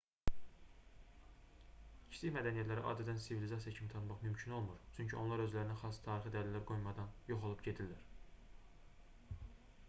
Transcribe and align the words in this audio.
kiçik 2.13 2.33
mədəniyyətləri 2.37 2.83
adətən 2.93 3.21
sivilizasiya 3.25 3.75
kimi 3.75 3.91
tanımaq 3.91 4.25
mümkün 4.29 4.57
olmur 4.61 4.81
çünki 4.97 5.17
onlar 5.25 5.45
özlərinə 5.45 5.77
xas 5.83 6.01
tarixi 6.09 6.33
dəlillər 6.39 6.67
qoymadan 6.73 7.15
yox 7.35 7.47
olub 7.51 7.63
gedirlər 7.71 8.03